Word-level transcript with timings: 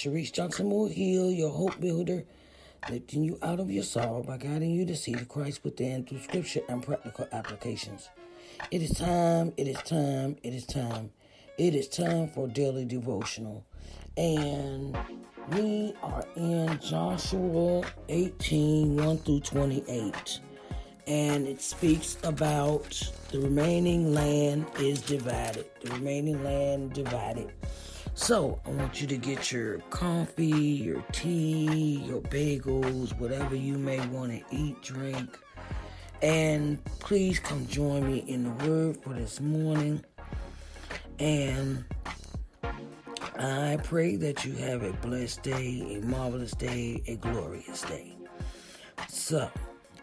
Sharice 0.00 0.32
Johnson 0.32 0.70
will 0.70 0.88
heal 0.88 1.30
your 1.30 1.50
hope 1.50 1.78
builder, 1.78 2.24
lifting 2.88 3.22
you 3.22 3.38
out 3.42 3.60
of 3.60 3.70
your 3.70 3.82
sorrow 3.82 4.22
by 4.22 4.38
guiding 4.38 4.70
you 4.70 4.86
to 4.86 4.96
see 4.96 5.14
the 5.14 5.26
Christ 5.26 5.62
within 5.62 6.06
through 6.06 6.20
scripture 6.20 6.62
and 6.70 6.82
practical 6.82 7.28
applications. 7.32 8.08
It 8.70 8.80
is 8.80 8.92
time, 8.92 9.52
it 9.58 9.68
is 9.68 9.76
time, 9.82 10.38
it 10.42 10.54
is 10.54 10.64
time. 10.64 11.10
It 11.58 11.74
is 11.74 11.86
time 11.86 12.28
for 12.28 12.48
daily 12.48 12.86
devotional. 12.86 13.62
And 14.16 14.96
we 15.52 15.94
are 16.02 16.24
in 16.34 16.80
Joshua 16.80 17.82
18 18.08 18.96
1 18.96 19.18
through 19.18 19.40
28. 19.40 20.40
And 21.08 21.46
it 21.46 21.60
speaks 21.60 22.16
about 22.22 22.98
the 23.32 23.40
remaining 23.40 24.14
land 24.14 24.64
is 24.78 25.02
divided. 25.02 25.66
The 25.82 25.90
remaining 25.90 26.42
land 26.42 26.94
divided. 26.94 27.52
So 28.20 28.60
I 28.66 28.70
want 28.70 29.00
you 29.00 29.06
to 29.08 29.16
get 29.16 29.50
your 29.50 29.78
coffee, 29.88 30.46
your 30.46 31.02
tea, 31.10 32.04
your 32.06 32.20
bagels, 32.20 33.18
whatever 33.18 33.56
you 33.56 33.78
may 33.78 34.06
want 34.08 34.30
to 34.30 34.44
eat, 34.54 34.80
drink. 34.82 35.38
And 36.20 36.84
please 37.00 37.40
come 37.40 37.66
join 37.66 38.06
me 38.06 38.18
in 38.28 38.44
the 38.44 38.66
word 38.66 38.98
for 39.02 39.14
this 39.14 39.40
morning. 39.40 40.04
And 41.18 41.82
I 43.38 43.78
pray 43.84 44.16
that 44.16 44.44
you 44.44 44.52
have 44.52 44.82
a 44.82 44.92
blessed 44.92 45.42
day, 45.42 45.98
a 45.98 46.06
marvelous 46.06 46.52
day, 46.52 47.02
a 47.08 47.16
glorious 47.16 47.80
day. 47.82 48.14
So, 49.08 49.50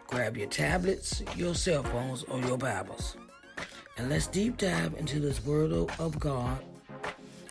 grab 0.08 0.36
your 0.36 0.48
tablets, 0.48 1.22
your 1.36 1.54
cell 1.54 1.84
phones, 1.84 2.24
or 2.24 2.40
your 2.40 2.58
Bibles. 2.58 3.16
And 3.96 4.10
let's 4.10 4.26
deep 4.26 4.58
dive 4.58 4.94
into 4.98 5.20
this 5.20 5.42
word 5.44 5.72
of 5.72 6.18
God. 6.18 6.58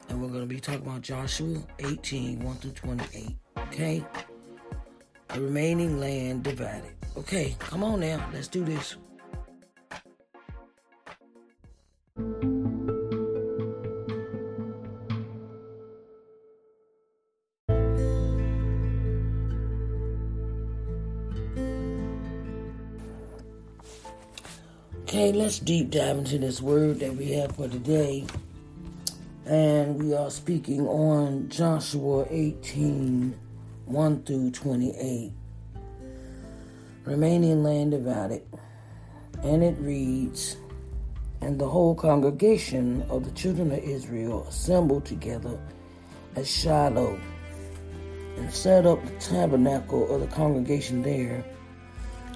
And 0.09 0.21
we're 0.21 0.29
going 0.29 0.41
to 0.41 0.47
be 0.47 0.59
talking 0.59 0.81
about 0.81 1.01
Joshua 1.01 1.61
18 1.79 2.39
1 2.39 2.55
through 2.57 2.71
28. 2.71 3.35
Okay? 3.57 4.05
The 5.29 5.41
remaining 5.41 5.99
land 5.99 6.43
divided. 6.43 6.91
Okay, 7.17 7.55
come 7.59 7.83
on 7.83 7.99
now. 7.99 8.27
Let's 8.33 8.47
do 8.47 8.63
this. 8.63 8.95
Okay, 25.03 25.31
let's 25.31 25.57
deep 25.59 25.89
dive 25.89 26.17
into 26.17 26.37
this 26.37 26.61
word 26.61 26.99
that 26.99 27.15
we 27.15 27.31
have 27.31 27.55
for 27.55 27.67
today. 27.67 28.25
And 29.47 30.03
we 30.03 30.13
are 30.13 30.29
speaking 30.29 30.85
on 30.89 31.47
Joshua 31.47 32.27
18 32.29 33.33
1 33.85 34.23
through 34.23 34.51
28. 34.51 35.31
Remaining 37.05 37.63
land 37.63 37.91
divided. 37.91 38.41
And 39.43 39.63
it 39.63 39.77
reads, 39.79 40.57
And 41.39 41.57
the 41.57 41.69
whole 41.69 41.95
congregation 41.95 43.03
of 43.03 43.23
the 43.23 43.31
children 43.31 43.71
of 43.71 43.79
Israel 43.79 44.45
assembled 44.49 45.05
together 45.05 45.57
at 46.35 46.45
Shiloh 46.45 47.17
and 48.35 48.53
set 48.53 48.85
up 48.85 49.01
the 49.05 49.17
tabernacle 49.21 50.13
of 50.13 50.19
the 50.19 50.27
congregation 50.27 51.01
there. 51.01 51.41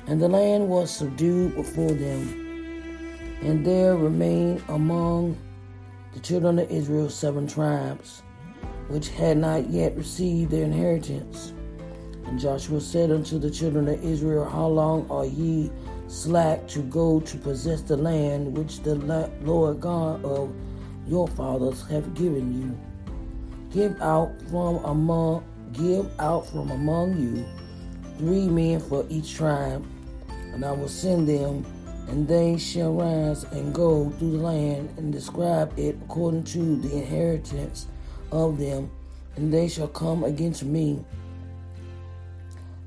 And 0.08 0.22
the 0.22 0.30
land 0.30 0.70
was 0.70 0.90
subdued 0.90 1.56
before 1.56 1.92
them. 1.92 3.02
And 3.42 3.66
there 3.66 3.98
remained 3.98 4.64
among 4.70 5.36
the 6.14 6.20
children 6.20 6.60
of 6.60 6.70
Israel 6.70 7.10
seven 7.10 7.48
tribes, 7.48 8.24
which 8.88 9.10
had 9.10 9.38
not 9.38 9.70
yet 9.70 9.96
received 9.96 10.52
their 10.52 10.66
inheritance. 10.66 11.54
And 12.26 12.40
Joshua 12.40 12.82
said 12.82 13.12
unto 13.12 13.40
the 13.40 13.50
children 13.50 13.88
of 13.88 14.04
Israel, 14.04 14.46
How 14.46 14.68
long 14.68 15.10
are 15.10 15.26
ye 15.26 15.72
slack 16.08 16.68
to 16.70 16.80
go 16.84 17.20
to 17.22 17.38
possess 17.38 17.82
the 17.82 17.98
land 17.98 18.58
which 18.58 18.82
the 18.82 18.96
Lord 19.44 19.80
God 19.80 20.24
of 20.26 20.54
your 21.08 21.28
fathers 21.30 21.88
have 21.88 22.14
given 22.14 22.62
you? 22.62 22.78
Give 23.72 24.00
out 24.02 24.34
from 24.50 24.84
among 24.84 25.46
give 25.74 26.10
out 26.20 26.46
from 26.48 26.70
among 26.72 27.18
you 27.18 27.46
three 28.18 28.48
men 28.48 28.80
for 28.80 29.06
each 29.10 29.36
tribe, 29.36 29.86
and 30.54 30.66
I 30.66 30.72
will 30.74 30.90
send 30.90 31.30
them 31.30 31.66
and 32.08 32.28
they 32.28 32.58
shall 32.58 32.94
rise 32.94 33.44
and 33.46 33.74
go 33.74 34.10
through 34.12 34.38
the 34.38 34.44
land 34.44 34.90
and 34.98 35.14
describe 35.14 35.72
it 35.78 35.96
according 36.04 36.44
to 36.44 36.78
the 36.78 36.98
inheritance 36.98 37.88
of 38.32 38.58
them, 38.58 38.90
and 39.36 39.54
they 39.54 39.68
shall 39.68 39.88
come 39.88 40.24
against 40.24 40.64
me, 40.64 41.04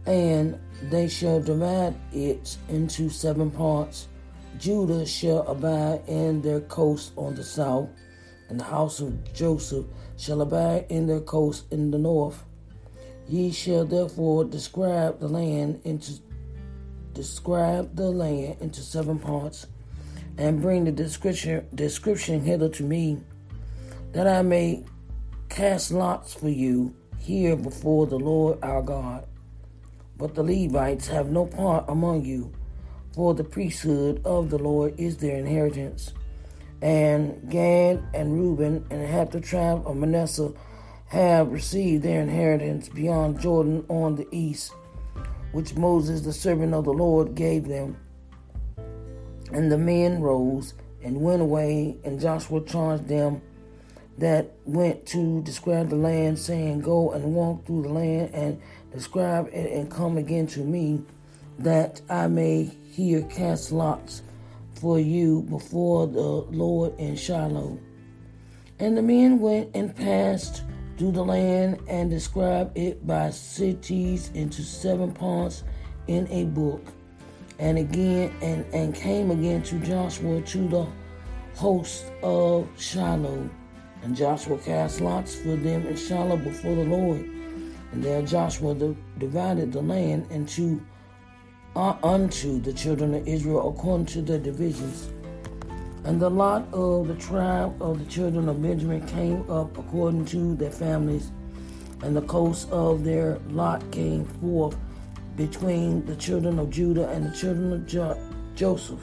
and 0.06 0.58
they 0.90 1.08
shall 1.08 1.40
divide 1.40 1.94
it 2.12 2.56
into 2.68 3.08
seven 3.08 3.50
parts. 3.50 4.08
Judah 4.58 5.06
shall 5.06 5.40
abide 5.48 6.02
in 6.06 6.42
their 6.42 6.60
coast 6.60 7.12
on 7.16 7.34
the 7.34 7.42
south, 7.44 7.88
and 8.48 8.60
the 8.60 8.64
house 8.64 9.00
of 9.00 9.32
Joseph 9.32 9.86
shall 10.16 10.42
abide 10.42 10.86
in 10.90 11.06
their 11.06 11.20
coast 11.20 11.64
in 11.72 11.90
the 11.90 11.98
north. 11.98 12.44
Ye 13.28 13.50
shall 13.50 13.84
therefore 13.86 14.44
describe 14.44 15.18
the 15.18 15.28
land 15.28 15.80
into 15.84 16.12
describe 17.14 17.96
the 17.96 18.10
land 18.10 18.56
into 18.60 18.80
seven 18.80 19.18
parts, 19.18 19.66
and 20.36 20.60
bring 20.60 20.84
the 20.84 20.92
description, 20.92 21.66
description 21.74 22.40
hither 22.40 22.68
to 22.68 22.82
me, 22.82 23.20
that 24.12 24.26
I 24.26 24.42
may 24.42 24.84
cast 25.48 25.92
lots 25.92 26.34
for 26.34 26.48
you 26.48 26.94
here 27.18 27.56
before 27.56 28.06
the 28.06 28.18
Lord 28.18 28.58
our 28.62 28.82
God. 28.82 29.26
But 30.16 30.34
the 30.34 30.42
Levites 30.42 31.08
have 31.08 31.30
no 31.30 31.46
part 31.46 31.84
among 31.88 32.24
you, 32.24 32.52
for 33.14 33.34
the 33.34 33.44
priesthood 33.44 34.20
of 34.24 34.50
the 34.50 34.58
Lord 34.58 34.94
is 34.98 35.16
their 35.16 35.38
inheritance. 35.38 36.12
And 36.82 37.48
Gad 37.50 38.02
and 38.12 38.38
Reuben 38.38 38.84
and 38.90 39.06
half 39.06 39.30
the 39.30 39.40
tribe 39.40 39.86
of 39.86 39.96
Manasseh 39.96 40.52
have 41.06 41.52
received 41.52 42.02
their 42.02 42.20
inheritance 42.20 42.88
beyond 42.88 43.40
Jordan 43.40 43.84
on 43.88 44.16
the 44.16 44.26
east 44.32 44.72
which 45.54 45.76
Moses, 45.76 46.22
the 46.22 46.32
servant 46.32 46.74
of 46.74 46.84
the 46.84 46.92
Lord, 46.92 47.36
gave 47.36 47.68
them. 47.68 47.96
And 49.52 49.70
the 49.70 49.78
men 49.78 50.20
rose 50.20 50.74
and 51.02 51.20
went 51.20 51.42
away, 51.42 51.96
and 52.02 52.20
Joshua 52.20 52.60
charged 52.62 53.06
them 53.06 53.40
that 54.18 54.50
went 54.64 55.06
to 55.06 55.42
describe 55.42 55.90
the 55.90 55.96
land, 55.96 56.40
saying, 56.40 56.80
Go 56.80 57.12
and 57.12 57.34
walk 57.34 57.64
through 57.66 57.82
the 57.82 57.88
land 57.88 58.34
and 58.34 58.60
describe 58.92 59.46
it, 59.52 59.72
and 59.72 59.88
come 59.88 60.18
again 60.18 60.48
to 60.48 60.60
me, 60.60 61.02
that 61.60 62.00
I 62.10 62.26
may 62.26 62.64
here 62.90 63.22
cast 63.22 63.70
lots 63.70 64.22
for 64.80 64.98
you 64.98 65.42
before 65.42 66.08
the 66.08 66.20
Lord 66.20 66.98
in 66.98 67.14
Shiloh. 67.14 67.78
And 68.80 68.96
the 68.96 69.02
men 69.02 69.38
went 69.38 69.70
and 69.72 69.94
passed 69.94 70.64
through 70.96 71.12
the 71.12 71.24
land 71.24 71.80
and 71.88 72.10
describe 72.10 72.70
it 72.76 73.06
by 73.06 73.30
cities 73.30 74.30
into 74.34 74.62
seven 74.62 75.12
parts 75.12 75.64
in 76.06 76.26
a 76.30 76.44
book. 76.44 76.86
And 77.58 77.78
again, 77.78 78.32
and, 78.42 78.64
and 78.74 78.94
came 78.94 79.30
again 79.30 79.62
to 79.64 79.78
Joshua 79.80 80.40
to 80.40 80.68
the 80.68 80.86
host 81.54 82.04
of 82.22 82.68
Shiloh. 82.76 83.48
And 84.02 84.16
Joshua 84.16 84.58
cast 84.58 85.00
lots 85.00 85.34
for 85.34 85.56
them 85.56 85.86
in 85.86 85.96
Shiloh 85.96 86.36
before 86.36 86.74
the 86.74 86.84
Lord. 86.84 87.20
And 87.92 88.02
there 88.02 88.22
Joshua 88.22 88.74
divided 89.18 89.72
the 89.72 89.82
land 89.82 90.30
into 90.30 90.84
uh, 91.76 91.96
unto 92.02 92.60
the 92.60 92.72
children 92.72 93.14
of 93.14 93.26
Israel 93.26 93.68
according 93.70 94.06
to 94.06 94.22
their 94.22 94.38
divisions. 94.38 95.10
And 96.04 96.20
the 96.20 96.28
lot 96.28 96.68
of 96.74 97.08
the 97.08 97.14
tribe 97.14 97.80
of 97.80 97.98
the 97.98 98.04
children 98.04 98.46
of 98.50 98.60
Benjamin 98.60 99.06
came 99.06 99.50
up 99.50 99.78
according 99.78 100.26
to 100.26 100.54
their 100.54 100.70
families, 100.70 101.30
and 102.02 102.14
the 102.14 102.22
coast 102.22 102.70
of 102.70 103.04
their 103.04 103.38
lot 103.48 103.90
came 103.90 104.26
forth 104.26 104.76
between 105.34 106.04
the 106.04 106.14
children 106.16 106.58
of 106.58 106.68
Judah 106.68 107.08
and 107.08 107.24
the 107.24 107.34
children 107.34 107.72
of 107.72 107.86
jo- 107.86 108.18
Joseph. 108.54 109.02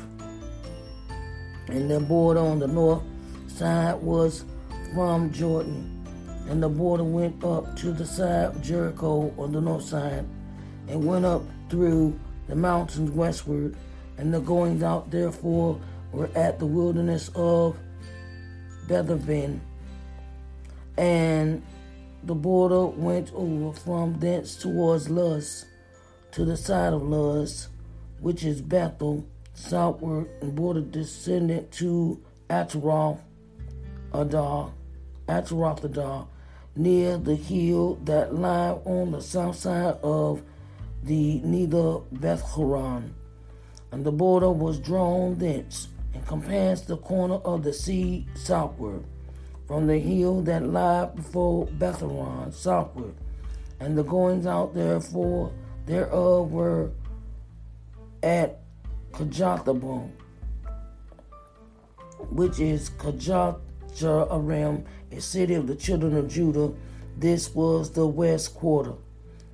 And 1.69 1.89
their 1.89 1.99
border 1.99 2.41
on 2.41 2.59
the 2.59 2.67
north 2.67 3.01
side 3.47 3.95
was 3.95 4.45
from 4.93 5.33
Jordan, 5.33 6.05
and 6.49 6.61
the 6.61 6.69
border 6.69 7.03
went 7.03 7.43
up 7.43 7.75
to 7.77 7.91
the 7.91 8.05
side 8.05 8.45
of 8.45 8.61
Jericho 8.61 9.33
on 9.39 9.51
the 9.51 9.61
north 9.61 9.85
side, 9.85 10.25
and 10.87 11.03
went 11.03 11.25
up 11.25 11.41
through 11.67 12.19
the 12.47 12.55
mountains 12.55 13.09
westward, 13.09 13.75
and 14.19 14.31
the 14.31 14.39
goings 14.39 14.83
out 14.83 15.09
therefore 15.09 15.79
were 16.11 16.29
at 16.35 16.59
the 16.59 16.65
wilderness 16.65 17.29
of 17.35 17.77
Bethaven, 18.87 19.61
and 20.97 21.61
the 22.23 22.35
border 22.35 22.85
went 22.85 23.31
over 23.33 23.77
from 23.79 24.19
thence 24.19 24.55
towards 24.55 25.09
Luz, 25.09 25.65
to 26.31 26.45
the 26.45 26.57
side 26.57 26.93
of 26.93 27.01
Luz, 27.01 27.69
which 28.19 28.43
is 28.43 28.61
Bethel, 28.61 29.25
southward, 29.53 30.29
and 30.41 30.55
border 30.55 30.81
descended 30.81 31.71
to 31.73 32.21
Ataroth 32.49 33.19
Adar, 34.13 34.71
Ataroth 35.27 35.83
Adar, 35.83 36.27
near 36.75 37.17
the 37.17 37.35
hill 37.35 37.95
that 38.03 38.33
lie 38.33 38.71
on 38.85 39.11
the 39.11 39.21
south 39.21 39.57
side 39.57 39.97
of 40.03 40.41
the 41.03 41.39
Nether 41.39 41.99
Beth 42.11 42.41
Horon. 42.41 43.15
And 43.91 44.05
the 44.05 44.11
border 44.11 44.51
was 44.51 44.79
drawn 44.79 45.37
thence 45.37 45.87
and 46.13 46.25
compares 46.27 46.81
the 46.81 46.97
corner 46.97 47.35
of 47.35 47.63
the 47.63 47.73
sea 47.73 48.27
southward, 48.35 49.03
from 49.67 49.87
the 49.87 49.97
hill 49.99 50.41
that 50.41 50.67
lie 50.67 51.05
before 51.05 51.67
Betharon 51.67 52.53
southward, 52.53 53.15
and 53.79 53.97
the 53.97 54.03
goings 54.03 54.45
out 54.45 54.73
therefore 54.73 55.51
thereof 55.85 56.51
were 56.51 56.91
at 58.23 58.59
Kajathabon, 59.13 60.11
which 62.29 62.59
is 62.59 62.89
Kajathjearim, 62.91 64.85
a 65.11 65.21
city 65.21 65.55
of 65.55 65.67
the 65.67 65.75
children 65.75 66.15
of 66.15 66.27
Judah. 66.27 66.71
This 67.17 67.53
was 67.53 67.91
the 67.91 68.07
west 68.07 68.53
quarter, 68.55 68.93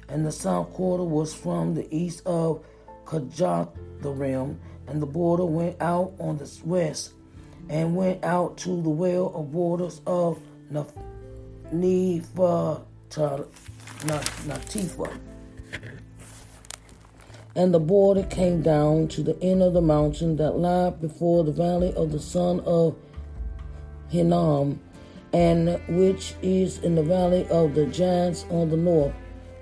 and 0.10 0.26
the 0.26 0.32
south 0.32 0.74
quarter 0.74 1.04
was 1.04 1.34
from 1.34 1.74
the 1.74 1.88
east 1.96 2.26
of 2.26 2.64
Kajatharim 3.06 4.58
and 4.88 5.02
the 5.02 5.06
border 5.06 5.46
went 5.46 5.76
out 5.82 6.14
on 6.20 6.38
the 6.38 6.50
west 6.64 7.12
and 7.70 7.96
went 7.96 8.24
out 8.24 8.58
to 8.58 8.82
the 8.82 8.90
well 8.90 9.32
of 9.36 9.54
waters 9.54 10.02
of 10.08 10.40
Netiphah. 10.72 12.82
And 17.56 17.74
the 17.74 17.80
border 17.80 18.24
came 18.24 18.62
down 18.62 19.08
to 19.10 19.24
the 19.24 19.38
end 19.42 19.64
of 19.64 19.74
the 19.74 19.82
mountain 19.82 20.38
that 20.38 20.58
lie 20.58 20.92
before 20.92 21.44
the 21.44 21.52
valley 21.52 21.94
of 21.96 22.12
the 22.12 22.20
son 22.20 22.60
of 22.62 22.96
Hinnom, 24.10 24.80
and 25.34 25.82
which 25.90 26.36
is 26.42 26.78
in 26.80 26.96
the 26.96 27.04
valley 27.04 27.46
of 27.50 27.74
the 27.74 27.86
giants 27.88 28.46
on 28.50 28.70
the 28.70 28.78
north, 28.78 29.14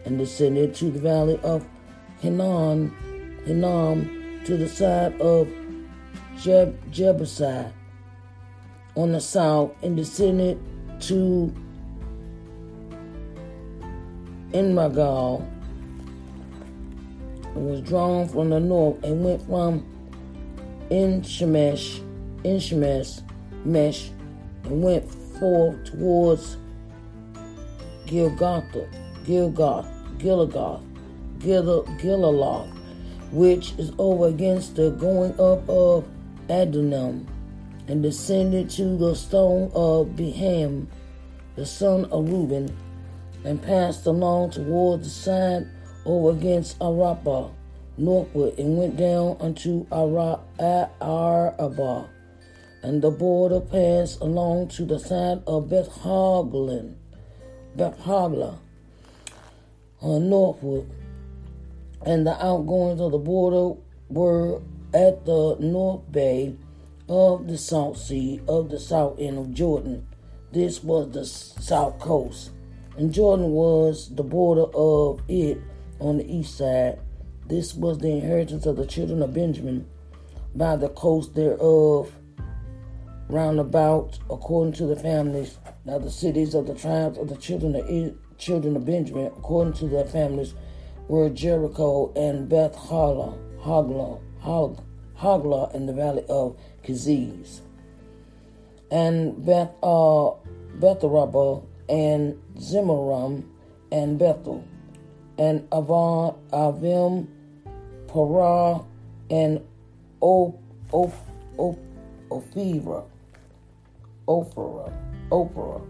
and 0.04 0.20
descended 0.20 0.76
to 0.76 0.92
the 0.92 1.00
valley 1.00 1.40
of 1.42 1.66
Hinnom, 2.20 2.92
Hinnom 3.46 4.25
to 4.46 4.58
the 4.58 4.70
side 4.70 5.20
of 5.20 5.48
Jeb- 6.38 6.78
on 8.96 9.12
the 9.12 9.20
south 9.20 9.72
and 9.82 9.98
descended 9.98 10.60
to 11.02 11.54
Enmagal 14.52 15.46
and 17.56 17.70
was 17.70 17.82
drawn 17.82 18.28
from 18.28 18.50
the 18.52 18.60
north 18.60 19.04
and 19.04 19.24
went 19.24 19.42
from 19.48 19.84
Enshemesh, 20.92 22.02
Enshemesh, 22.44 23.22
Mesh, 23.66 24.12
and 24.66 24.84
went 24.84 25.10
forth 25.40 25.84
towards 25.86 26.58
Gilgotha, 28.06 28.88
Gilgoth, 29.26 29.88
Gilgoth, 30.20 30.84
Gil- 31.40 31.84
which 33.36 33.74
is 33.78 33.92
over 33.98 34.28
against 34.28 34.78
the 34.78 34.92
going 34.92 35.34
up 35.34 35.68
of 35.68 36.08
Adonam, 36.48 37.28
and 37.90 38.02
descended 38.02 38.70
to 38.70 38.96
the 38.98 39.14
stone 39.14 39.70
of 39.76 40.16
Beham, 40.16 40.88
the 41.58 41.66
son 41.66 42.06
of 42.06 42.30
Reuben, 42.30 42.74
and 43.44 43.62
passed 43.62 44.06
along 44.06 44.52
toward 44.52 45.04
the 45.04 45.10
side 45.10 45.68
over 46.06 46.32
against 46.32 46.78
Arabah, 46.82 47.50
northward, 47.98 48.58
and 48.58 48.78
went 48.78 48.96
down 48.96 49.36
unto 49.42 49.86
Arabah, 49.92 50.40
and 52.84 53.02
the 53.02 53.12
border 53.12 53.60
passed 53.60 54.22
along 54.22 54.70
to 54.70 54.86
the 54.86 54.98
side 54.98 55.44
of 55.46 55.70
Beth 55.70 55.90
Haglin, 55.90 56.96
Beth 57.76 58.00
Hagla, 58.00 58.58
uh, 60.02 60.20
northward, 60.20 60.90
and 62.06 62.26
the 62.26 62.46
outgoings 62.46 63.02
of 63.02 63.12
the 63.12 63.18
border 63.18 63.80
were 64.10 64.62
at 64.94 65.26
the 65.26 65.58
north 65.60 66.10
bay 66.12 66.56
of 67.10 67.48
the 67.48 67.58
South 67.58 67.98
Sea 67.98 68.40
of 68.48 68.70
the 68.70 68.80
south 68.80 69.20
end 69.20 69.38
of 69.38 69.52
Jordan. 69.54 70.08
This 70.52 70.84
was 70.84 71.12
the 71.12 71.26
south 71.26 72.00
coast, 72.00 72.52
and 72.98 73.14
Jordan 73.14 73.52
was 73.52 74.14
the 74.16 74.24
border 74.24 74.66
of 74.74 75.22
it 75.28 75.58
on 76.00 76.18
the 76.18 76.32
east 76.32 76.58
side. 76.58 77.00
This 77.48 77.76
was 77.76 77.98
the 77.98 78.10
inheritance 78.10 78.66
of 78.66 78.78
the 78.78 78.86
children 78.86 79.22
of 79.22 79.34
Benjamin 79.34 79.88
by 80.56 80.76
the 80.78 80.90
coast 80.90 81.36
thereof, 81.36 82.12
round 83.28 83.60
about, 83.60 84.18
according 84.30 84.74
to 84.74 84.86
the 84.86 84.96
families. 84.96 85.60
Now 85.84 86.00
the 86.00 86.10
cities 86.10 86.56
of 86.56 86.68
the 86.68 86.74
tribes 86.74 87.18
of 87.18 87.28
the 87.28 87.36
children 87.36 87.76
of 87.76 88.38
children 88.38 88.76
of 88.76 88.86
Benjamin, 88.86 89.28
according 89.28 89.74
to 89.74 89.88
their 89.88 90.06
families, 90.06 90.54
were 91.08 91.30
Jericho 91.30 92.12
and 92.16 92.50
Beth 92.50 92.76
Hagla, 92.76 93.38
Hagla, 93.62 94.84
Hagla 95.18 95.76
in 95.76 95.86
the 95.86 95.94
valley 95.94 96.26
of 96.30 96.58
Keziz, 96.84 97.62
and 98.92 99.46
Beth 99.46 99.72
uh, 99.84 100.32
Betharaba 100.80 101.64
and 101.90 102.42
Zimmeram 102.58 103.44
and 103.92 104.18
Bethel, 104.18 104.66
and 105.38 105.68
Avon, 105.74 106.36
Avim, 106.52 107.28
Parah, 108.08 108.86
and 109.30 109.62
O, 110.22 110.58
o, 110.92 111.14
o, 111.60 111.78
Ophira, 112.32 113.06
Ophira, 114.28 114.92
Ophira, 115.30 115.82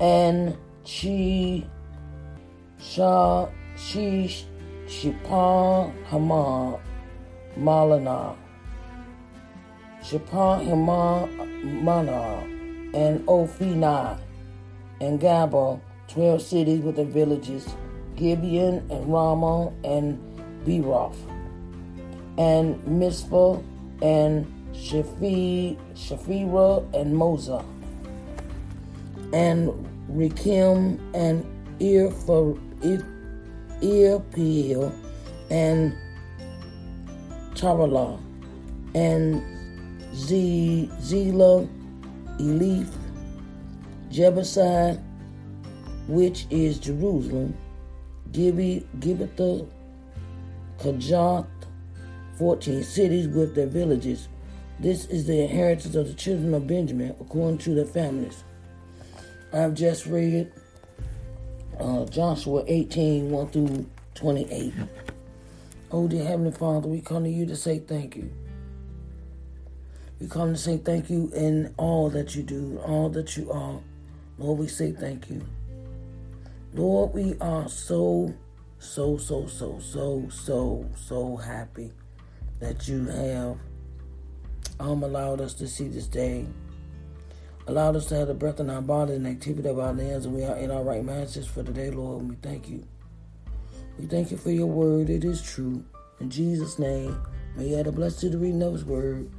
and 0.00 0.56
Chi, 0.84 1.66
Shah, 2.82 3.46
She, 3.76 4.46
Shipah, 4.86 5.92
Hamah, 6.08 6.80
Malana, 7.58 8.36
Mana, 11.62 12.42
and 12.94 13.20
Ophina, 13.26 14.18
and 15.00 15.20
Gaba, 15.20 15.78
twelve 16.08 16.40
cities 16.40 16.80
with 16.80 16.96
their 16.96 17.04
villages, 17.04 17.68
Gibeon 18.16 18.86
and 18.90 19.12
Ramah 19.12 19.72
and 19.84 20.18
Beroth, 20.64 21.16
and 22.38 22.84
Mizpah 22.86 23.60
and 24.00 24.46
Shaphi, 24.74 25.76
Shafira 25.94 26.82
and 26.94 27.14
Moza, 27.14 27.62
and 29.34 29.68
Rekem 30.10 30.98
and 31.14 31.44
Irpeel 33.82 34.92
and 35.50 35.94
Tarala, 37.54 38.18
and 38.94 39.42
Zela, 40.12 41.68
Elif, 42.38 42.88
Jebusai, 44.10 44.98
which 46.08 46.46
is 46.50 46.78
Jerusalem, 46.78 47.54
Gibbetha, 48.32 49.66
Kajath, 50.78 51.46
14 52.38 52.82
cities 52.82 53.28
with 53.28 53.54
their 53.54 53.66
villages. 53.66 54.28
This 54.78 55.04
is 55.06 55.26
the 55.26 55.42
inheritance 55.42 55.94
of 55.94 56.06
the 56.08 56.14
children 56.14 56.54
of 56.54 56.66
Benjamin 56.66 57.14
according 57.20 57.58
to 57.58 57.74
their 57.74 57.84
families. 57.84 58.44
I've 59.52 59.74
just 59.74 60.06
read 60.06 60.50
uh, 61.80 62.04
Joshua 62.06 62.64
18 62.66 63.30
1 63.30 63.48
through 63.48 63.86
28. 64.14 64.74
Oh, 65.92 66.06
dear 66.06 66.24
Heavenly 66.24 66.52
Father, 66.52 66.86
we 66.88 67.00
come 67.00 67.24
to 67.24 67.30
you 67.30 67.46
to 67.46 67.56
say 67.56 67.78
thank 67.78 68.16
you. 68.16 68.30
We 70.20 70.28
come 70.28 70.52
to 70.52 70.58
say 70.58 70.76
thank 70.76 71.08
you 71.08 71.32
in 71.34 71.74
all 71.78 72.10
that 72.10 72.36
you 72.36 72.42
do, 72.42 72.78
all 72.86 73.08
that 73.10 73.36
you 73.36 73.50
are. 73.50 73.80
Lord, 74.38 74.58
we 74.58 74.68
say 74.68 74.92
thank 74.92 75.30
you. 75.30 75.44
Lord, 76.74 77.14
we 77.14 77.36
are 77.40 77.68
so, 77.68 78.32
so, 78.78 79.16
so, 79.16 79.46
so, 79.46 79.80
so, 79.80 80.28
so, 80.30 80.88
so 80.94 81.36
happy 81.36 81.92
that 82.60 82.86
you 82.86 83.06
have 83.06 83.56
um, 84.78 85.02
allowed 85.02 85.40
us 85.40 85.54
to 85.54 85.66
see 85.66 85.88
this 85.88 86.06
day. 86.06 86.46
Allowed 87.66 87.96
us 87.96 88.06
to 88.06 88.16
have 88.16 88.28
the 88.28 88.34
breath 88.34 88.58
in 88.58 88.70
our 88.70 88.82
bodies 88.82 89.16
and 89.16 89.26
activity 89.26 89.68
of 89.68 89.78
our 89.78 89.92
limbs, 89.92 90.24
and 90.24 90.34
we 90.34 90.44
are 90.44 90.56
in 90.56 90.70
our 90.70 90.82
right 90.82 91.04
minds 91.04 91.46
for 91.46 91.62
today, 91.62 91.90
Lord. 91.90 92.28
We 92.28 92.36
thank 92.36 92.68
you. 92.68 92.86
We 93.98 94.06
thank 94.06 94.30
you 94.30 94.36
for 94.36 94.50
your 94.50 94.66
word. 94.66 95.10
It 95.10 95.24
is 95.24 95.42
true. 95.42 95.84
In 96.20 96.30
Jesus' 96.30 96.78
name, 96.78 97.20
may 97.56 97.68
you 97.68 97.76
have 97.76 97.86
the 97.86 97.92
blessed 97.92 98.20
to 98.20 98.30
the 98.30 98.38
reading 98.38 98.62
of 98.62 98.72
his 98.72 98.84
word. 98.84 99.30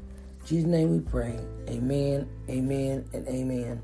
In 0.41 0.45
Jesus' 0.45 0.69
name 0.69 0.91
we 0.91 0.99
pray. 0.99 1.39
Amen, 1.67 2.29
amen, 2.49 3.05
and 3.13 3.27
amen. 3.27 3.81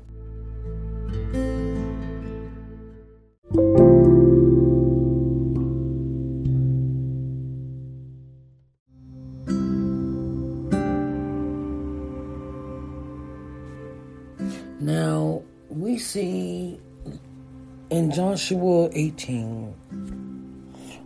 Joshua 18.38 18.88
18 18.92 19.74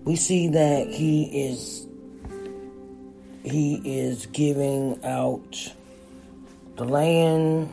we 0.04 0.16
see 0.16 0.48
that 0.48 0.88
he 0.88 1.48
is 1.48 1.86
he 3.42 3.80
is 3.86 4.26
giving 4.26 5.02
out 5.02 5.72
the 6.76 6.84
land. 6.84 7.72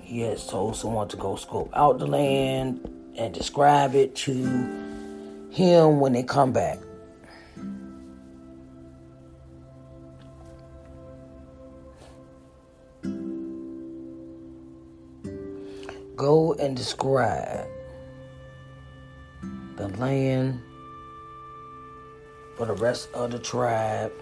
He 0.00 0.20
has 0.20 0.46
told 0.46 0.76
someone 0.76 1.08
to 1.08 1.16
go 1.16 1.34
scope 1.34 1.72
out 1.74 1.98
the 1.98 2.06
land 2.06 2.88
and 3.18 3.34
describe 3.34 3.96
it 3.96 4.14
to 4.14 4.32
him 5.50 5.98
when 5.98 6.12
they 6.12 6.22
come 6.22 6.52
back. 6.52 6.78
Go 16.14 16.54
and 16.60 16.76
describe 16.76 17.66
the 19.80 19.88
land 19.96 20.60
for 22.56 22.66
the 22.66 22.74
rest 22.74 23.08
of 23.14 23.30
the 23.30 23.38
tribe 23.38 24.12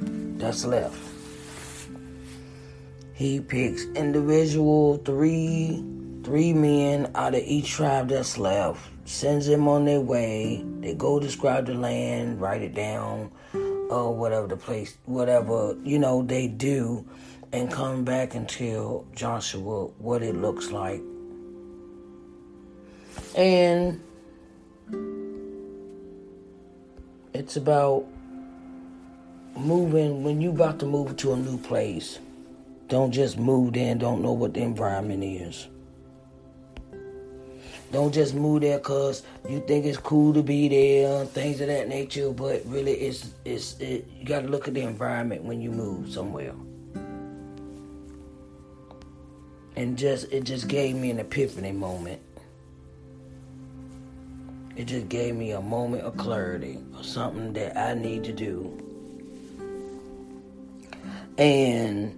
that's 0.00 0.64
left. 0.64 0.98
He 3.12 3.40
picks 3.40 3.84
individual 3.94 4.96
three 5.04 5.84
three 6.24 6.54
men 6.54 7.10
out 7.14 7.34
of 7.34 7.42
each 7.44 7.70
tribe 7.70 8.08
that's 8.08 8.38
left, 8.38 8.80
sends 9.04 9.46
them 9.46 9.68
on 9.68 9.84
their 9.84 10.00
way. 10.00 10.64
They 10.80 10.94
go 10.94 11.20
describe 11.20 11.66
the 11.66 11.74
land, 11.74 12.40
write 12.40 12.62
it 12.62 12.74
down, 12.74 13.30
or 13.90 14.14
whatever 14.14 14.46
the 14.46 14.56
place, 14.56 14.96
whatever 15.04 15.76
you 15.84 15.98
know 15.98 16.22
they 16.22 16.48
do, 16.48 17.04
and 17.52 17.70
come 17.70 18.04
back 18.04 18.34
and 18.34 18.48
tell 18.48 19.04
Joshua 19.14 19.86
what 19.98 20.22
it 20.22 20.36
looks 20.36 20.70
like. 20.70 21.02
And 23.36 24.00
it's 27.34 27.56
about 27.56 28.04
moving 29.56 30.22
when 30.22 30.40
you 30.40 30.50
about 30.50 30.78
to 30.80 30.86
move 30.86 31.16
to 31.18 31.32
a 31.32 31.36
new 31.36 31.58
place. 31.58 32.18
Don't 32.88 33.12
just 33.12 33.38
move 33.38 33.74
there 33.74 33.90
and 33.90 34.00
don't 34.00 34.22
know 34.22 34.32
what 34.32 34.54
the 34.54 34.60
environment 34.60 35.22
is. 35.22 35.68
Don't 37.90 38.12
just 38.12 38.34
move 38.34 38.60
there 38.60 38.78
cause 38.78 39.22
you 39.48 39.60
think 39.60 39.86
it's 39.86 39.96
cool 39.96 40.34
to 40.34 40.42
be 40.42 40.68
there, 40.68 41.24
things 41.24 41.60
of 41.60 41.68
that 41.68 41.88
nature. 41.88 42.30
But 42.30 42.62
really, 42.66 42.92
it's 42.92 43.32
it's 43.44 43.78
it, 43.80 44.06
you 44.18 44.26
got 44.26 44.40
to 44.40 44.48
look 44.48 44.68
at 44.68 44.74
the 44.74 44.82
environment 44.82 45.42
when 45.44 45.60
you 45.60 45.70
move 45.70 46.10
somewhere. 46.10 46.54
And 49.76 49.96
just 49.96 50.30
it 50.32 50.44
just 50.44 50.68
gave 50.68 50.96
me 50.96 51.10
an 51.10 51.18
epiphany 51.18 51.72
moment. 51.72 52.20
It 54.78 54.86
just 54.86 55.08
gave 55.08 55.34
me 55.34 55.50
a 55.50 55.60
moment 55.60 56.04
of 56.04 56.16
clarity 56.16 56.78
of 56.96 57.04
something 57.04 57.52
that 57.54 57.76
I 57.76 57.94
need 57.94 58.22
to 58.22 58.32
do. 58.32 58.78
And 61.36 62.16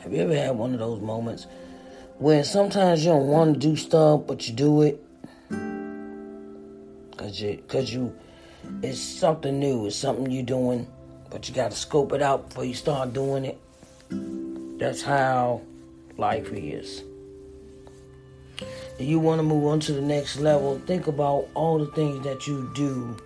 have 0.00 0.12
you 0.12 0.22
ever 0.22 0.34
had 0.34 0.56
one 0.56 0.72
of 0.72 0.80
those 0.80 1.00
moments 1.00 1.46
where 2.18 2.42
sometimes 2.42 3.04
you 3.04 3.12
don't 3.12 3.28
want 3.28 3.54
to 3.54 3.60
do 3.60 3.76
stuff, 3.76 4.22
but 4.26 4.48
you 4.48 4.54
do 4.54 4.82
it? 4.82 5.00
Cause 7.16 7.40
you, 7.40 7.62
cause 7.68 7.92
you, 7.92 8.12
it's 8.82 8.98
something 8.98 9.60
new. 9.60 9.86
It's 9.86 9.94
something 9.94 10.32
you're 10.32 10.42
doing, 10.42 10.88
but 11.30 11.48
you 11.48 11.54
got 11.54 11.70
to 11.70 11.76
scope 11.76 12.12
it 12.12 12.22
out 12.22 12.48
before 12.48 12.64
you 12.64 12.74
start 12.74 13.12
doing 13.12 13.44
it. 13.44 13.60
That's 14.80 15.00
how 15.00 15.62
life 16.18 16.52
is. 16.52 17.04
You 18.98 19.18
want 19.18 19.40
to 19.40 19.42
move 19.42 19.64
on 19.66 19.80
to 19.80 19.92
the 19.92 20.00
next 20.00 20.38
level, 20.38 20.80
think 20.86 21.08
about 21.08 21.48
all 21.54 21.78
the 21.78 21.90
things 21.92 22.24
that 22.24 22.46
you 22.46 22.70
do 22.74 23.16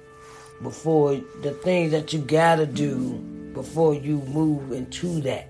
before 0.62 1.20
the 1.42 1.52
things 1.62 1.92
that 1.92 2.12
you 2.12 2.20
gotta 2.20 2.66
do 2.66 3.12
before 3.52 3.94
you 3.94 4.18
move 4.22 4.72
into 4.72 5.20
that 5.20 5.48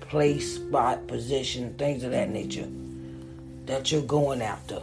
place, 0.00 0.56
spot, 0.56 1.06
position, 1.06 1.72
things 1.74 2.02
of 2.02 2.10
that 2.10 2.30
nature 2.30 2.68
that 3.66 3.92
you're 3.92 4.02
going 4.02 4.42
after. 4.42 4.80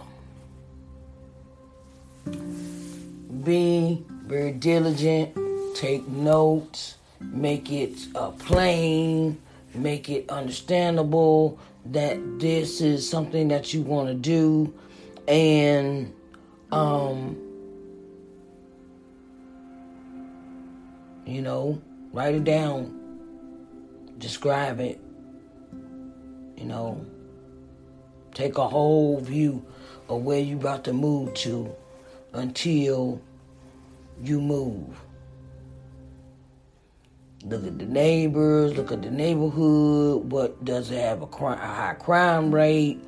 Be 3.44 4.06
very 4.26 4.52
diligent, 4.54 5.36
take 5.76 6.08
notes, 6.08 6.96
make 7.20 7.72
it 7.72 7.98
uh, 8.16 8.32
plain, 8.32 9.38
make 9.74 10.10
it 10.10 10.30
understandable 10.30 11.60
that 11.92 12.40
this 12.40 12.82
is 12.82 13.10
something 13.10 13.48
that 13.50 13.74
you 13.74 13.82
want 13.82 14.08
to 14.10 14.14
do, 14.14 14.74
and 15.28 16.14
um, 16.72 17.38
you 21.26 21.42
know, 21.42 21.82
write 22.14 22.36
it 22.36 22.44
down, 22.44 22.94
describe 24.18 24.80
it, 24.80 25.00
you 26.58 26.66
know, 26.66 27.06
take 28.34 28.58
a 28.58 28.68
whole 28.68 29.20
view 29.20 29.66
of 30.10 30.24
where 30.24 30.40
you 30.40 30.58
about 30.58 30.84
to 30.86 30.94
move 30.94 31.34
to 31.34 31.74
until 32.34 33.22
you 34.22 34.42
move. 34.42 35.07
Look 37.50 37.66
at 37.66 37.80
the 37.80 37.86
neighbors, 37.86 38.76
look 38.76 38.92
at 38.92 39.02
the 39.02 39.10
neighborhood, 39.10 40.30
what 40.34 40.66
does 40.66 40.92
it 40.92 41.00
have 41.00 41.22
a, 41.22 41.28
crime, 41.28 41.58
a 41.60 41.66
high 41.66 41.94
crime 41.94 42.54
rate, 42.54 43.00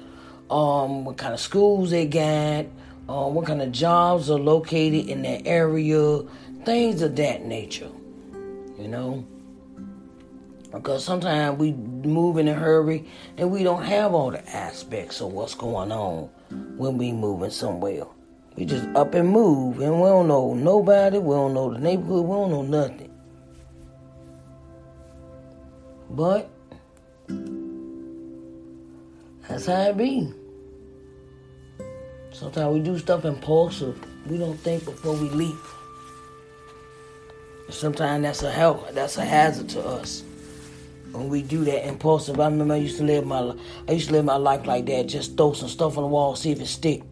um, 0.50 1.04
what 1.04 1.18
kind 1.18 1.34
of 1.34 1.42
schools 1.42 1.90
they 1.92 2.06
got, 2.06 2.66
um, 3.10 3.34
what 3.34 3.48
kind 3.48 3.62
of 3.62 3.74
jobs 3.74 4.30
are 4.30 4.40
located 4.40 5.10
in 5.10 5.24
that 5.24 5.46
area, 5.46 6.22
things 6.64 7.02
of 7.02 7.18
that 7.18 7.44
nature, 7.44 7.90
you 8.80 8.88
know. 8.88 9.26
Because 10.72 11.04
sometimes 11.04 11.60
we 11.60 11.74
move 11.74 12.38
in 12.38 12.48
a 12.48 12.54
hurry 12.54 13.10
and 13.36 13.52
we 13.52 13.64
don't 13.64 13.84
have 13.84 14.14
all 14.14 14.32
the 14.32 14.56
aspects 14.56 15.20
of 15.20 15.34
what's 15.34 15.54
going 15.54 15.92
on 15.92 16.30
when 16.78 16.98
we 16.98 17.12
moving 17.12 17.50
somewhere. 17.50 18.06
We 18.56 18.64
just 18.64 18.88
up 18.96 19.14
and 19.16 19.28
move 19.28 19.82
and 19.82 20.00
we 20.00 20.08
don't 20.08 20.30
know 20.30 20.54
nobody, 20.54 21.18
we 21.18 21.36
don't 21.36 21.54
know 21.54 21.74
the 21.74 21.80
neighborhood, 21.80 22.24
we 22.24 22.32
don't 22.32 22.52
know 22.52 22.62
nothing. 22.62 23.09
But 26.10 26.50
that's 29.48 29.68
how 29.68 29.82
it 29.82 29.98
be. 29.98 30.34
Sometimes 32.32 32.74
we 32.74 32.80
do 32.80 32.98
stuff 32.98 33.26
impulsive. 33.26 34.00
We 34.28 34.38
don't 34.38 34.58
think 34.58 34.86
before 34.86 35.14
we 35.14 35.30
leap. 35.30 35.56
Sometimes 37.70 38.24
that's 38.24 38.44
a 38.44 38.52
help. 38.52 38.92
That's 38.94 39.18
a 39.18 39.26
hazard 39.26 39.70
to 39.70 39.82
us 39.82 40.24
when 41.12 41.30
we 41.30 41.42
do 41.42 41.64
that 41.66 41.88
impulsive. 41.88 42.40
I 42.40 42.46
remember 42.46 42.74
I 42.74 42.78
used 42.78 42.98
to 42.98 43.04
live 43.04 43.26
my 43.26 43.56
I 43.88 43.92
used 43.92 44.08
to 44.08 44.14
live 44.14 44.26
my 44.26 44.38
life 44.38 44.66
like 44.66 44.86
that. 44.88 45.08
Just 45.08 45.38
throw 45.38 45.54
some 45.54 45.70
stuff 45.70 45.98
on 45.98 46.04
the 46.04 46.10
wall, 46.10 46.36
see 46.36 46.52
if 46.52 46.62
it 46.62 46.68
stick. 46.68 47.04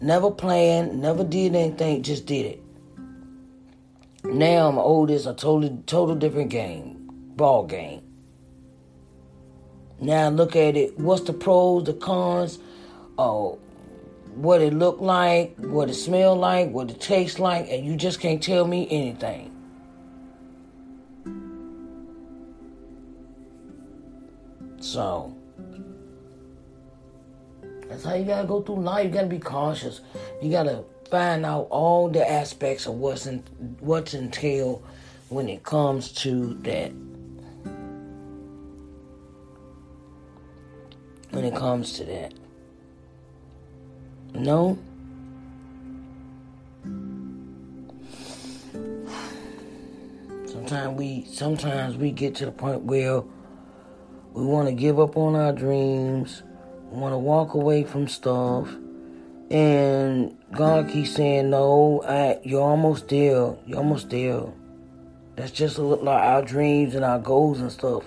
Never 0.00 0.32
planned, 0.32 1.00
never 1.00 1.22
did 1.22 1.54
anything, 1.54 2.02
just 2.02 2.26
did 2.26 2.46
it. 2.46 2.62
Now 4.24 4.68
I'm 4.68 4.78
old. 4.78 5.10
It's 5.10 5.26
a 5.26 5.34
totally 5.34 5.78
total 5.86 6.16
different 6.16 6.50
game 6.50 7.01
ball 7.36 7.64
game. 7.66 8.02
Now 10.00 10.28
look 10.30 10.56
at 10.56 10.76
it. 10.76 10.98
What's 10.98 11.22
the 11.22 11.32
pros, 11.32 11.84
the 11.84 11.94
cons? 11.94 12.58
Oh, 13.18 13.58
what 14.34 14.60
it 14.60 14.74
look 14.74 15.00
like, 15.00 15.54
what 15.58 15.90
it 15.90 15.94
smell 15.94 16.34
like, 16.34 16.70
what 16.70 16.90
it 16.90 17.00
tastes 17.00 17.38
like, 17.38 17.68
and 17.70 17.84
you 17.84 17.96
just 17.96 18.18
can't 18.20 18.42
tell 18.42 18.66
me 18.66 18.88
anything. 18.90 19.50
So 24.80 25.36
that's 27.88 28.04
how 28.04 28.14
you 28.14 28.24
gotta 28.24 28.48
go 28.48 28.62
through 28.62 28.80
life. 28.80 29.04
You 29.04 29.10
gotta 29.12 29.26
be 29.28 29.38
cautious. 29.38 30.00
You 30.42 30.50
gotta 30.50 30.84
find 31.10 31.46
out 31.46 31.68
all 31.70 32.08
the 32.08 32.28
aspects 32.28 32.86
of 32.86 32.94
what's 32.94 33.26
in, 33.26 33.44
what's 33.80 34.14
entailed 34.14 34.82
when 35.28 35.48
it 35.48 35.62
comes 35.62 36.10
to 36.12 36.54
that 36.62 36.90
when 41.42 41.52
it 41.52 41.58
comes 41.58 41.94
to 41.94 42.04
that. 42.04 42.34
No. 44.34 44.78
Sometimes 50.46 50.96
we 50.96 51.24
sometimes 51.24 51.96
we 51.96 52.12
get 52.12 52.36
to 52.36 52.44
the 52.44 52.52
point 52.52 52.82
where 52.82 53.22
we 54.32 54.44
want 54.44 54.68
to 54.68 54.74
give 54.74 55.00
up 55.00 55.16
on 55.16 55.34
our 55.34 55.52
dreams, 55.52 56.44
we 56.90 56.98
want 56.98 57.12
to 57.12 57.18
walk 57.18 57.54
away 57.54 57.82
from 57.82 58.06
stuff, 58.06 58.68
and 59.50 60.36
God 60.52 60.88
keeps 60.88 61.14
saying, 61.14 61.50
"No, 61.50 62.02
I, 62.06 62.38
you're 62.44 62.62
almost 62.62 63.08
there. 63.08 63.56
You're 63.66 63.78
almost 63.78 64.10
there." 64.10 64.44
That's 65.34 65.50
just 65.50 65.78
like 65.78 66.22
our 66.22 66.42
dreams 66.42 66.94
and 66.94 67.04
our 67.04 67.18
goals 67.18 67.60
and 67.60 67.72
stuff 67.72 68.04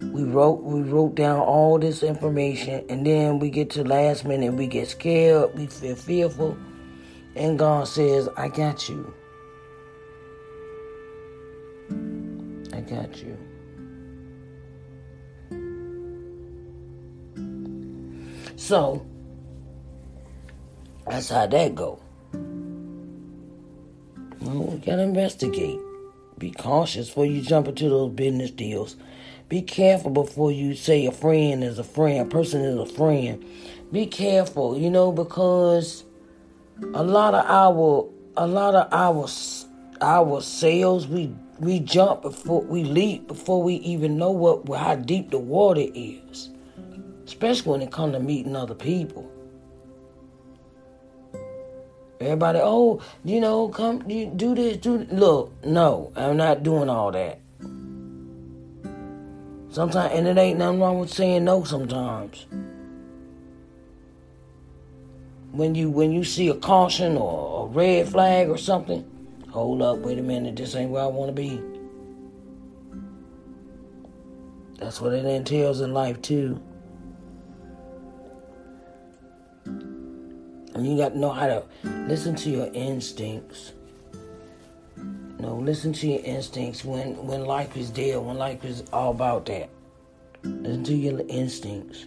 we 0.00 0.22
wrote 0.22 0.62
we 0.62 0.82
wrote 0.82 1.14
down 1.14 1.40
all 1.40 1.78
this 1.78 2.02
information 2.02 2.84
and 2.88 3.06
then 3.06 3.38
we 3.38 3.50
get 3.50 3.70
to 3.70 3.82
last 3.84 4.24
minute 4.24 4.52
we 4.54 4.66
get 4.66 4.88
scared 4.88 5.52
we 5.58 5.66
feel 5.66 5.96
fearful 5.96 6.56
and 7.34 7.58
god 7.58 7.86
says 7.88 8.28
i 8.36 8.48
got 8.48 8.88
you. 8.88 9.12
I 12.78 12.80
got 12.82 13.22
you. 13.22 13.36
So 18.56 19.04
that's 21.06 21.30
how 21.30 21.46
that 21.46 21.74
go. 21.74 22.00
Well, 24.40 24.62
we 24.64 24.78
gotta 24.78 25.02
investigate. 25.02 25.80
Be 26.38 26.52
cautious 26.52 27.08
before 27.08 27.26
you 27.26 27.42
jump 27.42 27.66
into 27.66 27.88
those 27.88 28.12
business 28.12 28.52
deals 28.52 28.96
be 29.48 29.62
careful 29.62 30.10
before 30.10 30.52
you 30.52 30.74
say 30.74 31.06
a 31.06 31.12
friend 31.12 31.64
is 31.64 31.78
a 31.78 31.84
friend, 31.84 32.20
a 32.20 32.30
person 32.30 32.60
is 32.60 32.76
a 32.76 32.86
friend. 32.94 33.42
Be 33.90 34.04
careful, 34.04 34.78
you 34.78 34.90
know, 34.90 35.10
because 35.10 36.04
a 36.94 37.02
lot 37.02 37.34
of 37.34 37.46
our 37.46 38.08
a 38.36 38.46
lot 38.46 38.74
of 38.74 38.92
our 38.92 39.26
our 40.02 40.42
sales 40.42 41.06
we 41.06 41.32
we 41.58 41.80
jump 41.80 42.22
before 42.22 42.60
we 42.62 42.84
leap 42.84 43.26
before 43.26 43.62
we 43.62 43.76
even 43.76 44.18
know 44.18 44.30
what 44.30 44.68
how 44.78 44.94
deep 44.94 45.30
the 45.30 45.38
water 45.38 45.86
is. 45.94 46.50
Especially 47.26 47.72
when 47.72 47.82
it 47.82 47.90
comes 47.90 48.12
to 48.14 48.20
meeting 48.20 48.54
other 48.54 48.74
people. 48.74 49.30
Everybody, 52.20 52.58
oh, 52.60 53.00
you 53.24 53.40
know, 53.40 53.68
come 53.68 54.02
you 54.10 54.26
do 54.26 54.54
this, 54.54 54.76
do 54.78 55.06
look, 55.10 55.52
no, 55.64 56.12
I'm 56.16 56.36
not 56.36 56.62
doing 56.62 56.88
all 56.88 57.12
that. 57.12 57.40
Sometimes, 59.70 60.14
and 60.14 60.26
it 60.26 60.38
ain't 60.38 60.58
nothing 60.58 60.80
wrong 60.80 60.98
with 60.98 61.12
saying 61.12 61.44
no. 61.44 61.62
Sometimes, 61.62 62.46
when 65.52 65.74
you 65.74 65.90
when 65.90 66.10
you 66.10 66.24
see 66.24 66.48
a 66.48 66.54
caution 66.54 67.16
or 67.16 67.66
a 67.66 67.70
red 67.70 68.08
flag 68.08 68.48
or 68.48 68.56
something, 68.56 69.04
hold 69.50 69.82
up, 69.82 69.98
wait 69.98 70.18
a 70.18 70.22
minute, 70.22 70.56
this 70.56 70.74
ain't 70.74 70.90
where 70.90 71.02
I 71.02 71.06
want 71.06 71.28
to 71.28 71.32
be. 71.34 71.60
That's 74.78 75.00
what 75.00 75.12
it 75.12 75.24
entails 75.24 75.80
in 75.80 75.92
life 75.92 76.22
too. 76.22 76.60
And 79.66 80.86
you 80.86 80.96
got 80.96 81.10
to 81.10 81.18
know 81.18 81.30
how 81.30 81.46
to 81.48 81.64
listen 82.06 82.36
to 82.36 82.50
your 82.50 82.70
instincts. 82.72 83.72
No, 85.40 85.54
listen 85.54 85.92
to 85.94 86.08
your 86.08 86.20
instincts 86.24 86.84
when 86.84 87.14
when 87.24 87.44
life 87.44 87.76
is 87.76 87.92
there, 87.92 88.20
when 88.20 88.36
life 88.36 88.64
is 88.64 88.82
all 88.92 89.12
about 89.12 89.46
that. 89.46 89.70
Listen 90.42 90.82
to 90.84 90.94
your 90.94 91.20
instincts. 91.28 92.06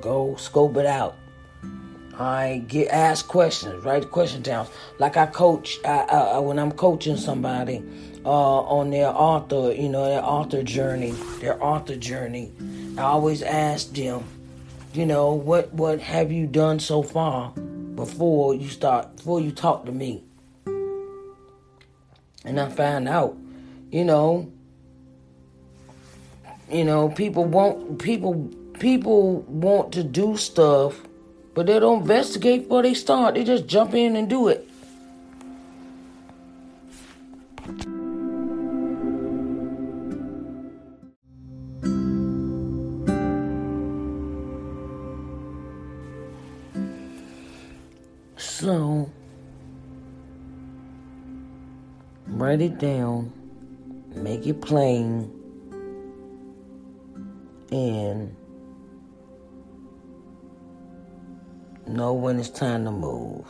Go 0.00 0.34
scope 0.36 0.76
it 0.76 0.86
out. 0.86 1.14
I 2.18 2.64
get 2.66 2.88
ask 2.88 3.28
questions, 3.28 3.84
write 3.84 4.02
the 4.02 4.08
question 4.08 4.42
down. 4.42 4.66
Like 4.98 5.16
I 5.16 5.26
coach, 5.26 5.78
I, 5.84 6.00
I, 6.00 6.38
when 6.38 6.58
I'm 6.58 6.72
coaching 6.72 7.16
somebody 7.16 7.84
uh, 8.24 8.28
on 8.28 8.90
their 8.90 9.08
author, 9.08 9.72
you 9.72 9.88
know, 9.88 10.04
their 10.04 10.24
author 10.24 10.64
journey, 10.64 11.12
their 11.40 11.62
author 11.62 11.94
journey. 11.94 12.52
I 12.98 13.02
always 13.02 13.42
ask 13.42 13.92
them, 13.92 14.24
you 14.94 15.06
know, 15.06 15.32
what 15.32 15.72
what 15.72 16.00
have 16.00 16.32
you 16.32 16.48
done 16.48 16.80
so 16.80 17.04
far 17.04 17.52
before 17.98 18.54
you 18.54 18.68
start, 18.68 19.16
before 19.16 19.40
you 19.40 19.50
talk 19.50 19.84
to 19.86 19.92
me, 19.92 20.22
and 22.44 22.60
I 22.60 22.68
find 22.68 23.08
out, 23.08 23.36
you 23.90 24.04
know, 24.04 24.52
you 26.70 26.84
know, 26.84 27.08
people 27.08 27.44
want 27.44 27.98
people 27.98 28.50
people 28.78 29.40
want 29.42 29.92
to 29.92 30.04
do 30.04 30.36
stuff 30.36 31.00
but 31.58 31.66
they 31.66 31.80
don't 31.80 32.02
investigate 32.02 32.62
before 32.62 32.82
they 32.84 32.94
start. 32.94 33.34
They 33.34 33.42
just 33.42 33.66
jump 33.66 33.92
in 33.92 34.14
and 34.14 34.30
do 34.30 34.46
it. 34.46 34.68
So, 48.68 49.10
write 52.26 52.60
it 52.60 52.76
down, 52.78 53.32
make 54.14 54.46
it 54.46 54.60
plain, 54.60 55.32
and 57.72 58.36
Know 61.86 62.12
when 62.12 62.38
it's 62.38 62.50
time 62.50 62.84
to 62.84 62.90
move. 62.90 63.46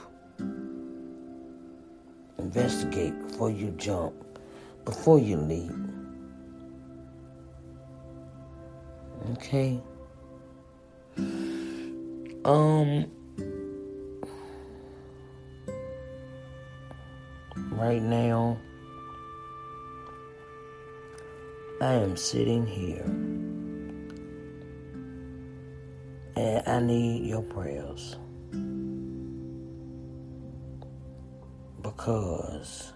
Investigate 2.38 3.20
before 3.26 3.50
you 3.50 3.72
jump, 3.72 4.14
before 4.84 5.18
you 5.18 5.36
leap. 5.36 5.72
Okay? 9.32 9.82
Um, 12.44 13.10
right 17.78 18.02
now, 18.02 18.58
I 21.80 21.94
am 21.94 22.16
sitting 22.16 22.66
here 22.66 23.04
and 26.36 26.68
I 26.68 26.80
need 26.80 27.26
your 27.26 27.42
prayers. 27.42 28.16
because 31.98 32.92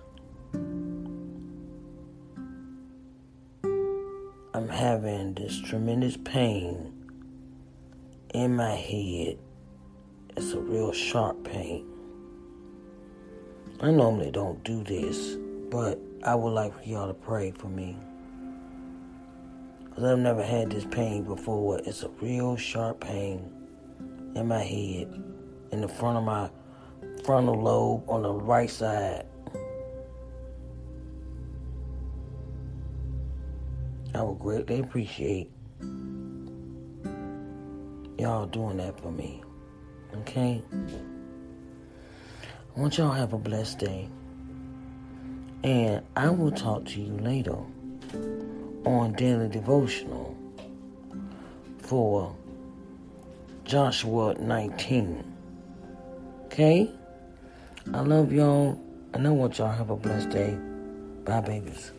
I'm 4.54 4.68
having 4.68 5.34
this 5.34 5.60
tremendous 5.60 6.16
pain 6.16 6.92
in 8.34 8.54
my 8.54 8.74
head. 8.74 9.38
It's 10.36 10.52
a 10.52 10.60
real 10.60 10.92
sharp 10.92 11.44
pain. 11.44 11.91
I 13.84 13.90
normally 13.90 14.30
don't 14.30 14.62
do 14.62 14.84
this, 14.84 15.36
but 15.68 15.98
I 16.24 16.36
would 16.36 16.50
like 16.50 16.72
for 16.72 16.88
y'all 16.88 17.08
to 17.08 17.14
pray 17.14 17.50
for 17.50 17.66
me. 17.66 17.96
Because 19.82 20.04
I've 20.04 20.20
never 20.20 20.44
had 20.44 20.70
this 20.70 20.84
pain 20.84 21.24
before. 21.24 21.80
It's 21.84 22.04
a 22.04 22.08
real 22.20 22.56
sharp 22.56 23.00
pain 23.00 23.52
in 24.36 24.46
my 24.46 24.62
head, 24.62 25.20
in 25.72 25.80
the 25.80 25.88
front 25.88 26.16
of 26.16 26.22
my 26.22 26.48
frontal 27.24 27.60
lobe 27.60 28.08
on 28.08 28.22
the 28.22 28.30
right 28.32 28.70
side. 28.70 29.26
I 34.14 34.22
would 34.22 34.38
greatly 34.38 34.78
appreciate 34.78 35.50
y'all 38.16 38.46
doing 38.46 38.76
that 38.76 39.00
for 39.00 39.10
me. 39.10 39.42
Okay? 40.18 40.62
I 42.74 42.80
want 42.80 42.96
y'all 42.96 43.12
have 43.12 43.34
a 43.34 43.38
blessed 43.38 43.80
day. 43.80 44.08
And 45.62 46.02
I 46.16 46.30
will 46.30 46.50
talk 46.50 46.86
to 46.86 47.00
you 47.00 47.12
later 47.18 47.58
on 48.84 49.12
Daily 49.12 49.48
Devotional 49.48 50.36
for 51.78 52.34
Joshua 53.64 54.34
19. 54.40 55.22
Okay? 56.46 56.90
I 57.92 58.00
love 58.00 58.32
y'all, 58.32 58.80
and 59.12 59.26
I 59.26 59.30
want 59.30 59.58
y'all 59.58 59.70
have 59.70 59.90
a 59.90 59.96
blessed 59.96 60.30
day. 60.30 60.56
Bye, 61.24 61.40
babies. 61.40 61.92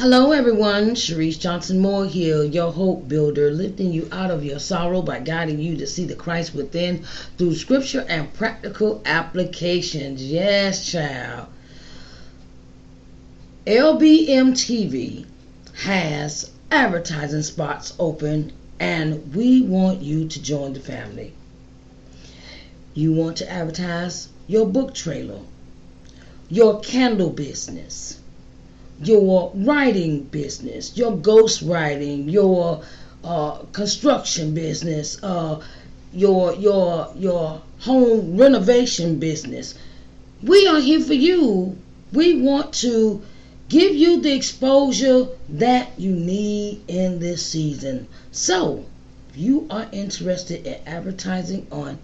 Hello, 0.00 0.30
everyone. 0.30 0.94
Sharice 0.94 1.40
Johnson 1.40 1.80
Moore 1.80 2.06
here, 2.06 2.44
your 2.44 2.70
hope 2.70 3.08
builder, 3.08 3.50
lifting 3.50 3.92
you 3.92 4.08
out 4.12 4.30
of 4.30 4.44
your 4.44 4.60
sorrow 4.60 5.02
by 5.02 5.18
guiding 5.18 5.58
you 5.58 5.76
to 5.76 5.88
see 5.88 6.04
the 6.04 6.14
Christ 6.14 6.54
within 6.54 7.02
through 7.36 7.56
scripture 7.56 8.06
and 8.08 8.32
practical 8.32 9.02
applications. 9.04 10.22
Yes, 10.22 10.88
child. 10.88 11.48
LBM 13.66 14.52
TV 14.52 15.26
has 15.78 16.52
advertising 16.70 17.42
spots 17.42 17.92
open, 17.98 18.52
and 18.78 19.34
we 19.34 19.62
want 19.62 20.00
you 20.00 20.28
to 20.28 20.40
join 20.40 20.74
the 20.74 20.80
family. 20.80 21.32
You 22.94 23.14
want 23.14 23.38
to 23.38 23.50
advertise 23.50 24.28
your 24.46 24.68
book 24.68 24.94
trailer, 24.94 25.40
your 26.48 26.78
candle 26.82 27.30
business 27.30 28.20
your 29.00 29.52
writing 29.54 30.22
business, 30.24 30.96
your 30.96 31.16
ghost 31.16 31.62
writing, 31.62 32.28
your 32.28 32.82
uh, 33.22 33.58
construction 33.72 34.54
business, 34.54 35.22
uh, 35.22 35.60
your 36.12 36.54
your 36.54 37.12
your 37.16 37.62
home 37.80 38.36
renovation 38.36 39.18
business. 39.18 39.74
We 40.42 40.66
are 40.66 40.80
here 40.80 41.00
for 41.00 41.14
you. 41.14 41.76
We 42.12 42.40
want 42.40 42.72
to 42.74 43.22
give 43.68 43.94
you 43.94 44.20
the 44.20 44.32
exposure 44.32 45.28
that 45.48 45.90
you 45.98 46.12
need 46.12 46.80
in 46.88 47.18
this 47.18 47.44
season. 47.44 48.08
So, 48.32 48.84
if 49.30 49.36
you 49.36 49.66
are 49.70 49.88
interested 49.92 50.66
in 50.66 50.76
advertising 50.86 51.66
on 51.70 51.98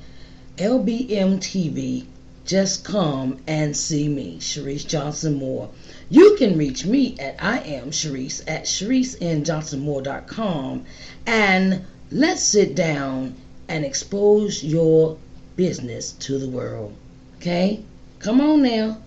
LBM 0.59 1.39
TV, 1.39 2.05
just 2.45 2.85
come 2.85 3.39
and 3.47 3.75
see 3.75 4.09
me, 4.09 4.37
Sharice 4.39 4.87
Johnson 4.87 5.35
Moore. 5.37 5.71
You 6.11 6.37
can 6.37 6.59
reach 6.59 6.85
me 6.85 7.17
at 7.19 7.43
I 7.43 7.61
am 7.61 7.91
Sharice 7.91 8.43
at 8.47 8.65
ShariceNJohnsonMoore.com 8.65 10.85
and 11.27 11.87
let's 12.11 12.43
sit 12.43 12.75
down 12.75 13.37
and 13.69 13.85
expose 13.85 14.63
your 14.63 15.17
business 15.57 16.13
to 16.13 16.39
the 16.39 16.49
world. 16.49 16.95
Okay? 17.37 17.83
Come 18.19 18.41
on 18.41 18.63
now. 18.63 18.99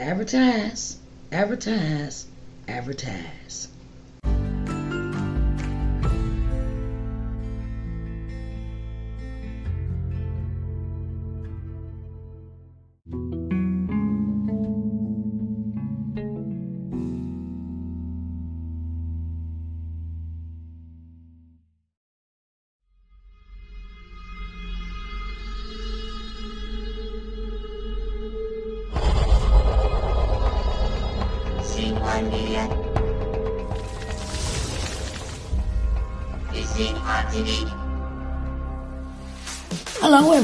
Advertise, 0.00 0.96
advertise, 1.30 2.26
advertise. 2.66 3.68